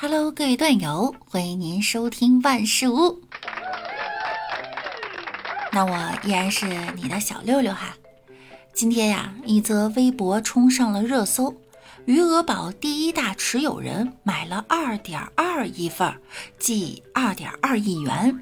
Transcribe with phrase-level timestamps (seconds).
[0.00, 3.20] Hello，各位段友，欢迎您收听万事屋。
[5.72, 7.96] 那我依然是你的小六六哈。
[8.72, 11.52] 今天呀，一则微博冲上了热搜，
[12.04, 16.14] 余额宝第一大持有人买了二点二亿份，
[16.60, 18.40] 即二点二亿元。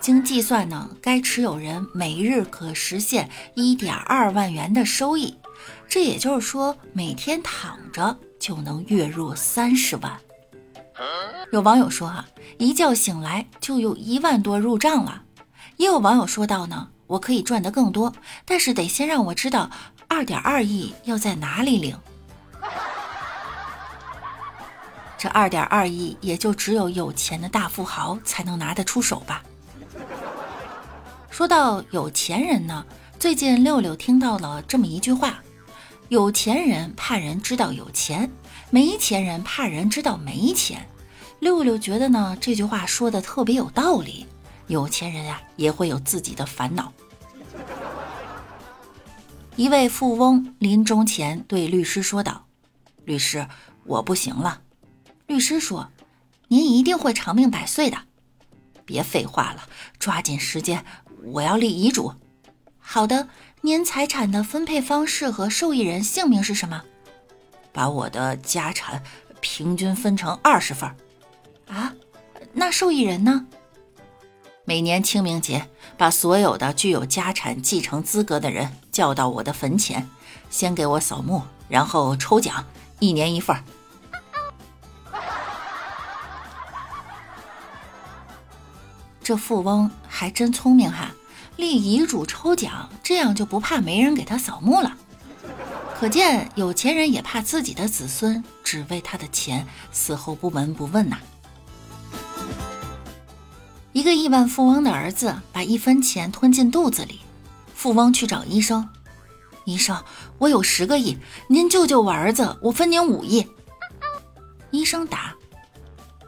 [0.00, 5.36] 经计算呢，该持有人每日可实现一点二万元的收益，
[5.86, 10.18] 这也就是说，每天躺着就能月入三十万。
[11.52, 12.26] 有网友说哈，
[12.58, 15.22] 一觉醒来就有一万多入账了。
[15.76, 18.12] 也有网友说到呢，我可以赚得更多，
[18.44, 19.70] 但是得先让我知道
[20.08, 21.96] 二点二亿要在哪里领。
[25.16, 29.42] 这二点二亿也就只有有钱的大富豪才能拿得出手吧。
[31.30, 32.84] 说到有钱人呢，
[33.18, 35.42] 最近六六听到了这么一句话：
[36.08, 38.30] 有钱人怕人知道有钱，
[38.70, 40.88] 没钱人怕人知道没钱。
[41.38, 44.26] 六六觉得呢，这句话说的特别有道理。
[44.68, 46.90] 有钱人呀，也会有自己的烦恼。
[49.56, 52.46] 一位富翁临终前对律师说道
[53.04, 53.46] ：“律师，
[53.84, 54.62] 我不行了。”
[55.26, 55.90] 律师说
[56.48, 57.98] ：“您一定会长命百岁的。”
[58.86, 60.82] 别废话了，抓紧时间。
[61.32, 62.14] 我要立遗嘱。
[62.90, 63.28] 好的，
[63.60, 66.82] 您财产的分配方式和受益人姓名是什么？
[67.70, 69.02] 把我的家产
[69.42, 70.90] 平均分成二十份。
[71.66, 71.92] 啊，
[72.54, 73.44] 那受益人呢？
[74.64, 80.08] 每年清明节，把所有的具有家产继承资格的人叫到我的坟前，
[80.48, 82.64] 先给我扫墓，然后抽奖，
[83.00, 83.54] 一年一份。
[89.22, 91.10] 这富翁还真聪明哈，
[91.58, 94.96] 立遗嘱抽奖，这样就不怕没人给他扫墓了。
[95.98, 101.18] 可见有钱人也怕自己的子孙只为他的钱死后不闻不问呐。
[103.92, 107.18] 一个亿万富翁的儿子把一分钱吞进肚子里，
[107.74, 108.88] 富翁去找医生，
[109.64, 110.00] 医生，
[110.38, 111.18] 我有十个亿，
[111.48, 113.44] 您救救我儿子，我分您五亿。
[114.70, 115.34] 医生答：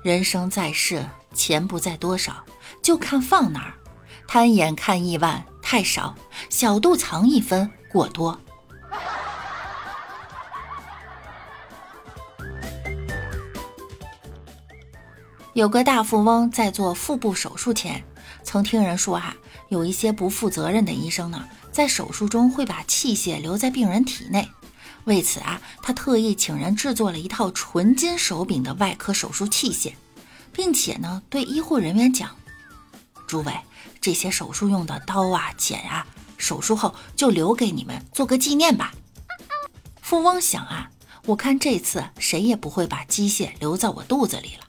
[0.02, 2.44] 人生在世，钱不在多少。
[2.82, 3.74] 就看放哪儿，
[4.32, 6.14] 贪眼看亿万太少，
[6.48, 8.38] 小肚藏一分过多。
[15.52, 18.04] 有个大富翁在做腹部手术前，
[18.44, 19.34] 曾听人说哈，
[19.68, 24.48] 有一些不负责任的医生呢，在手术中会把器械留在病人体内。
[25.06, 29.94] 为此啊，他特意请人制作了一套纯金手柄的外科手术器械，
[30.52, 32.30] 并且呢，对医护人员讲。
[33.30, 33.54] 诸位，
[34.00, 36.04] 这些手术用的刀啊、剪啊，
[36.36, 38.92] 手术后就留给你们做个纪念吧。
[40.02, 40.90] 富翁想啊，
[41.26, 44.66] 我看这次谁也不会把机械留在我肚子里了。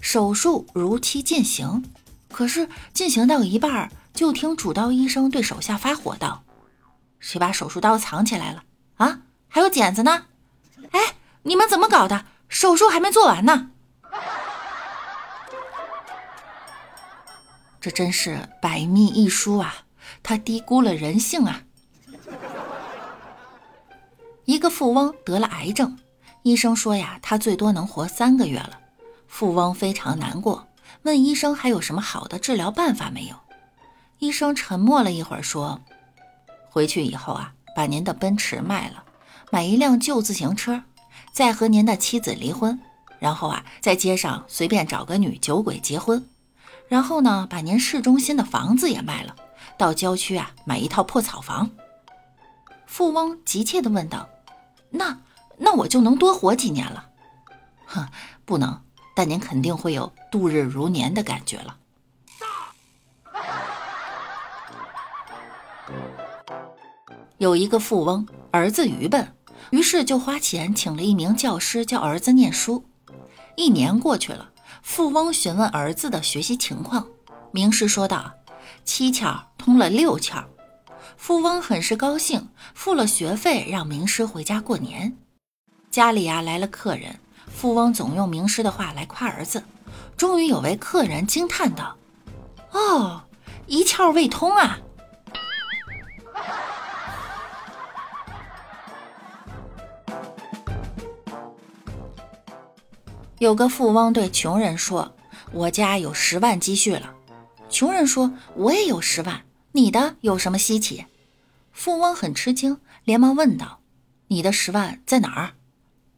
[0.00, 1.84] 手术如期进行，
[2.30, 6.44] 可是进行到一半，就听主刀医生对手下发火道
[7.18, 8.62] ：“谁把手术刀藏起来了？
[8.98, 10.26] 啊，还有剪子呢？
[10.92, 12.26] 哎，你们怎么搞的？
[12.48, 13.70] 手术还没做完呢！”
[17.80, 19.74] 这真是百密一疏啊！
[20.22, 21.62] 他低估了人性啊！
[24.44, 25.98] 一个富翁得了癌症，
[26.42, 28.78] 医生说呀，他最多能活三个月了。
[29.26, 30.68] 富翁非常难过，
[31.02, 33.36] 问医生还有什么好的治疗办法没有？
[34.18, 35.80] 医生沉默了一会儿，说
[36.68, 39.04] ：“回去以后啊，把您的奔驰卖了，
[39.50, 40.82] 买一辆旧自行车，
[41.32, 42.78] 再和您的妻子离婚，
[43.18, 46.28] 然后啊，在街上随便找个女酒鬼结婚。”
[46.90, 49.36] 然后呢，把您市中心的房子也卖了，
[49.78, 51.70] 到郊区啊买一套破草房。
[52.84, 54.28] 富翁急切地问道
[54.90, 55.20] ：“那
[55.56, 57.06] 那我就能多活几年了
[57.86, 58.08] ？”“哼，
[58.44, 58.82] 不能，
[59.14, 61.76] 但您肯定会有度日如年的感觉了。”
[67.38, 69.32] 有一个富翁儿子愚笨，
[69.70, 72.84] 于是就花钱请了一名教师教儿子念书。
[73.54, 74.50] 一年过去了。
[74.82, 77.06] 富翁询问儿子的学习情况，
[77.52, 78.32] 名师说道
[78.84, 80.44] ：“七窍通了六窍。”
[81.16, 85.16] 富翁很是高兴，付了学费让名师回家过年。
[85.90, 89.62] 家里呀来了客人，富翁总用名师的话来夸儿子。
[90.16, 91.96] 终于有位客人惊叹道
[92.72, 93.22] ：“哦，
[93.66, 94.78] 一窍未通啊！”
[103.40, 105.16] 有个富翁对穷人说
[105.50, 107.14] ：“我家有十万积蓄了。”
[107.70, 111.06] 穷人说：“我也有十万，你的有什么稀奇？”
[111.72, 113.80] 富翁很吃惊，连忙问道
[114.28, 115.54] ：“你的十万在哪儿？”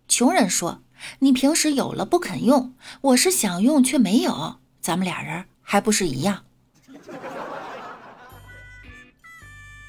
[0.09, 0.83] 穷人说
[1.21, 6.43] ：“你平时有了不肯用，我是想用却没有，咱们俩人还不是一样？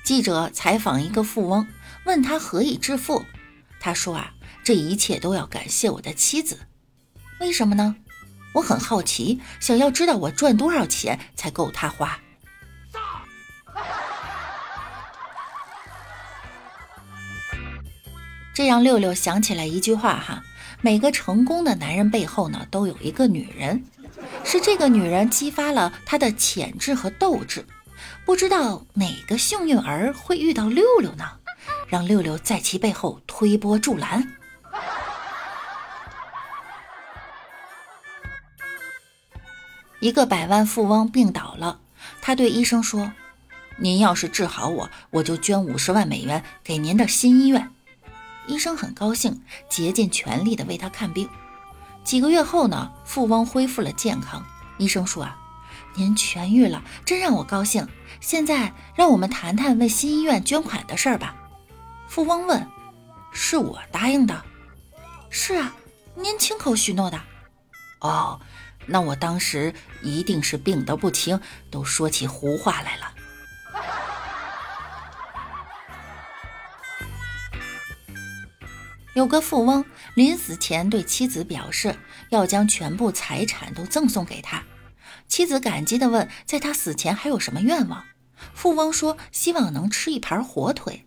[0.06, 1.68] 记者采访一个富翁，
[2.06, 3.26] 问他何以致富，
[3.80, 6.60] 他说啊，这一切都要感谢我的妻子。
[7.40, 7.96] 为什么呢？
[8.54, 12.20] 我很好奇，想要知道我赚多少钱才够他花。
[18.54, 20.44] 这让六六想起来一句话哈：
[20.82, 23.84] 每个成功的男人背后呢，都有一个女人，
[24.44, 27.66] 是这个女人激发了他的潜质和斗志。
[28.24, 31.26] 不知道哪个幸运儿会遇到六六呢？
[31.88, 34.36] 让六六在其背后推波助澜。
[40.04, 41.80] 一个百万富翁病倒了，
[42.22, 43.14] 他对医生说
[43.80, 47.72] ：“您要是治好我，我就捐五十万美元给您的新医院。”
[48.46, 51.30] 医生很高兴，竭尽全力的为他看病。
[52.04, 54.46] 几个月后呢，富翁恢复了健康。
[54.78, 55.38] 医生说：“啊，
[55.96, 57.88] 您痊愈了，真让我高兴。
[58.20, 61.34] 现在让我们谈谈为新医院捐款的事儿吧。”
[62.10, 62.68] 富翁问
[63.32, 64.44] ：“是我答应的
[65.32, 65.74] ？”“是啊，
[66.14, 67.18] 您亲口许诺的。
[68.04, 68.40] ”“哦，
[68.86, 71.40] 那我当时一定是病得不轻，
[71.72, 73.10] 都说起胡话来了。”
[79.16, 79.86] 有个富翁
[80.16, 81.96] 临死前对妻子表示
[82.30, 84.64] 要将全部财产都赠送给他。
[85.28, 88.04] 妻子感激地问：“在他死前还有什么愿望？”
[88.54, 91.06] 富翁说：“希望能吃一盘火腿。”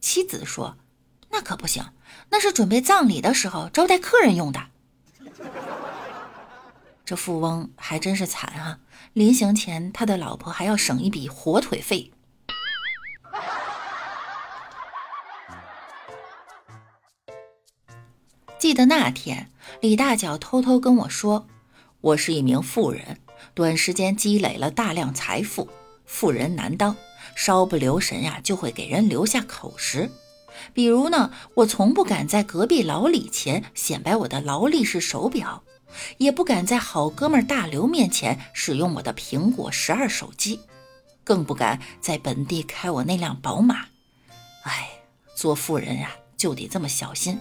[0.00, 0.76] 妻子说
[1.32, 1.82] ：“那可不行，
[2.30, 4.60] 那是准备葬礼的时候招待客人用的。”
[7.06, 8.80] 这富翁还真是惨啊！
[9.12, 12.10] 临行前，他的老婆还要省一笔火腿费。
[18.58, 21.46] 记得那天，李大脚偷偷跟我说
[22.02, 23.20] ：“我是一名富人，
[23.54, 25.70] 短时间积累了大量财富。
[26.06, 26.96] 富人难当，
[27.36, 30.10] 稍不留神呀，就会给人留下口实。
[30.72, 35.62] 比如呢，我从不敢在隔壁老李前显摆我的劳力士手表，
[36.18, 40.60] 也不敢在好哥们大刘面前使用我的苹果十二手机，
[41.24, 43.86] 更不敢在本地开我那辆宝马。
[44.62, 44.88] 哎，
[45.34, 47.40] 做富人呀，就得这么小心。”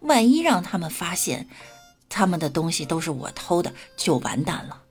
[0.00, 1.48] 万一让他们发现，
[2.08, 4.82] 他们的东西都是我偷的，就完蛋了。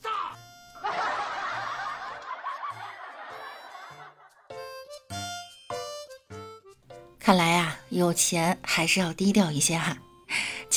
[7.20, 9.98] 看来啊，有钱还是要低调一些哈。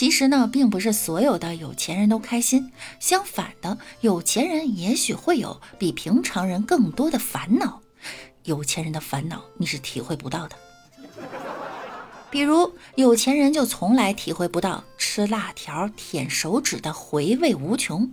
[0.02, 7.84] 其实呢，并不是所有的有钱人都开心，相反的，有钱人也许会有比平常人更多的烦恼。
[8.46, 10.56] 有钱人的烦恼，你是体会不到的。
[12.32, 18.12] 比如有钱人就从来体会不到吃辣条舔手指的回味无穷，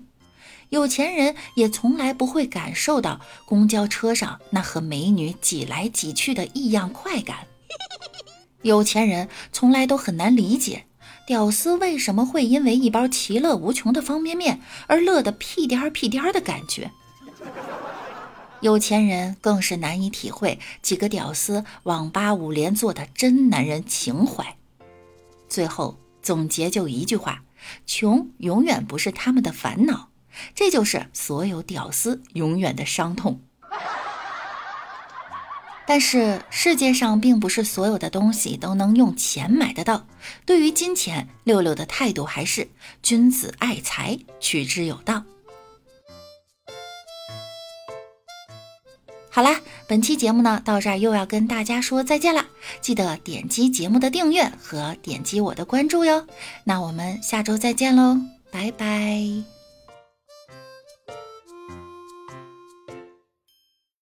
[0.69, 7.47] 有钱人也从来不会感受到公交车上那和美女挤来挤去的异样快感，
[8.61, 10.85] 有钱人从来都很难理解
[11.29, 16.91] 屌丝为什么会因为一包其乐无穷的方便面而乐得屁颠儿屁颠儿的感觉。
[18.63, 24.57] 有钱人更是难以体会几个屌丝网吧五连坐的真男人情怀。
[25.51, 27.43] 最后总结就一句话：
[27.85, 30.09] 穷永远不是他们的烦恼，
[30.55, 33.43] 这就是所有屌丝永远的伤痛。
[35.89, 40.07] 但是世界上并不是所有的东西都能用钱买得到。
[40.45, 42.69] 对于金钱，六六的态度还是
[43.03, 45.25] 君子爱财，取之有道。
[49.31, 52.45] 好啦，本期节目呢到这儿又要跟大家说再见了，
[52.83, 56.27] 记得点击节目的订阅和点击我的关注哟。
[56.65, 58.19] 那我们下周再见喽，
[58.51, 59.58] 拜拜。